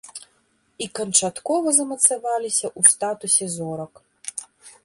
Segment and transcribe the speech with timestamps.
[0.85, 3.93] І канчаткова замацаваліся ў статусе зорак.